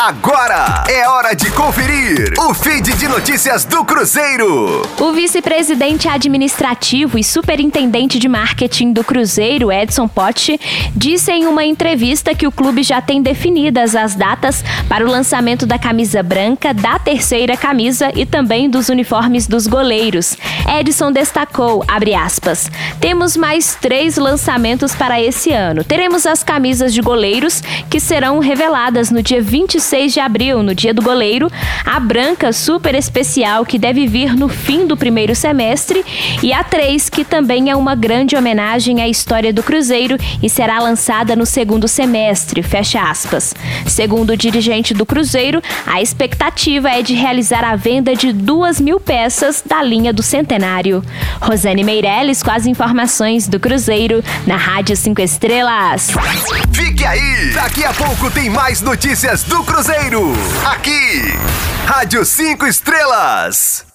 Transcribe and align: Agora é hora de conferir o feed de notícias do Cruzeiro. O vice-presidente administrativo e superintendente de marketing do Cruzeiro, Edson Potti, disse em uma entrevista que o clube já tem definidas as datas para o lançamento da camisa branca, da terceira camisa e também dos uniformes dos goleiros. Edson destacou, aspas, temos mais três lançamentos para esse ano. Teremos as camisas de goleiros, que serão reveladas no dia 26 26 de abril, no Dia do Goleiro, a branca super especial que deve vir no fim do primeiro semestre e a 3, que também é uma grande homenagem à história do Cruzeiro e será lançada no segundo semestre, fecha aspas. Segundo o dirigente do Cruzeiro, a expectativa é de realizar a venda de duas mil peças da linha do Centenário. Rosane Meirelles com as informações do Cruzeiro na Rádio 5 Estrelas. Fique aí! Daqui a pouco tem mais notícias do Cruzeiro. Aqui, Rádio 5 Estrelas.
Agora 0.00 0.84
é 0.88 1.08
hora 1.08 1.34
de 1.34 1.50
conferir 1.50 2.32
o 2.38 2.54
feed 2.54 2.94
de 2.94 3.08
notícias 3.08 3.64
do 3.64 3.84
Cruzeiro. 3.84 4.82
O 4.96 5.12
vice-presidente 5.12 6.06
administrativo 6.06 7.18
e 7.18 7.24
superintendente 7.24 8.16
de 8.16 8.28
marketing 8.28 8.92
do 8.92 9.02
Cruzeiro, 9.02 9.72
Edson 9.72 10.06
Potti, 10.06 10.56
disse 10.94 11.32
em 11.32 11.46
uma 11.48 11.64
entrevista 11.64 12.32
que 12.32 12.46
o 12.46 12.52
clube 12.52 12.84
já 12.84 13.00
tem 13.00 13.20
definidas 13.20 13.96
as 13.96 14.14
datas 14.14 14.62
para 14.88 15.04
o 15.04 15.10
lançamento 15.10 15.66
da 15.66 15.80
camisa 15.80 16.22
branca, 16.22 16.72
da 16.72 17.00
terceira 17.00 17.56
camisa 17.56 18.12
e 18.14 18.24
também 18.24 18.70
dos 18.70 18.88
uniformes 18.88 19.48
dos 19.48 19.66
goleiros. 19.66 20.36
Edson 20.78 21.10
destacou, 21.10 21.84
aspas, 22.24 22.70
temos 23.00 23.36
mais 23.36 23.74
três 23.74 24.16
lançamentos 24.16 24.94
para 24.94 25.20
esse 25.20 25.50
ano. 25.50 25.82
Teremos 25.82 26.24
as 26.24 26.44
camisas 26.44 26.94
de 26.94 27.00
goleiros, 27.00 27.60
que 27.90 27.98
serão 27.98 28.38
reveladas 28.38 29.10
no 29.10 29.20
dia 29.20 29.42
26 29.42 29.87
26 29.88 30.12
de 30.12 30.20
abril, 30.20 30.62
no 30.62 30.74
Dia 30.74 30.92
do 30.92 31.00
Goleiro, 31.00 31.50
a 31.84 31.98
branca 31.98 32.52
super 32.52 32.94
especial 32.94 33.64
que 33.64 33.78
deve 33.78 34.06
vir 34.06 34.36
no 34.36 34.46
fim 34.46 34.86
do 34.86 34.98
primeiro 34.98 35.34
semestre 35.34 36.04
e 36.42 36.52
a 36.52 36.62
3, 36.62 37.08
que 37.08 37.24
também 37.24 37.70
é 37.70 37.76
uma 37.76 37.94
grande 37.94 38.36
homenagem 38.36 39.00
à 39.00 39.08
história 39.08 39.50
do 39.50 39.62
Cruzeiro 39.62 40.18
e 40.42 40.50
será 40.50 40.78
lançada 40.78 41.34
no 41.34 41.46
segundo 41.46 41.88
semestre, 41.88 42.62
fecha 42.62 43.00
aspas. 43.00 43.54
Segundo 43.86 44.30
o 44.30 44.36
dirigente 44.36 44.92
do 44.92 45.06
Cruzeiro, 45.06 45.62
a 45.86 46.02
expectativa 46.02 46.90
é 46.90 47.00
de 47.00 47.14
realizar 47.14 47.64
a 47.64 47.74
venda 47.74 48.14
de 48.14 48.30
duas 48.30 48.78
mil 48.78 49.00
peças 49.00 49.62
da 49.64 49.82
linha 49.82 50.12
do 50.12 50.22
Centenário. 50.22 51.02
Rosane 51.40 51.82
Meirelles 51.82 52.42
com 52.42 52.50
as 52.50 52.66
informações 52.66 53.48
do 53.48 53.58
Cruzeiro 53.58 54.22
na 54.46 54.56
Rádio 54.56 54.94
5 54.94 55.22
Estrelas. 55.22 56.10
Fique 56.74 57.06
aí! 57.06 57.52
Daqui 57.54 57.84
a 57.84 57.94
pouco 57.94 58.30
tem 58.30 58.50
mais 58.50 58.82
notícias 58.82 59.44
do 59.44 59.64
Cruzeiro. 59.78 60.32
Aqui, 60.66 61.22
Rádio 61.86 62.24
5 62.24 62.66
Estrelas. 62.66 63.87